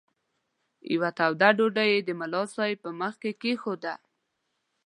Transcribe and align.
یوه 0.93 1.09
توده 1.19 1.49
ډوډۍ 1.57 1.89
یې 1.95 1.99
د 2.03 2.09
ملا 2.19 2.43
صاحب 2.53 2.77
په 2.83 2.89
مخ 2.99 3.13
کې 3.21 3.31
کښېښوده. 3.41 3.93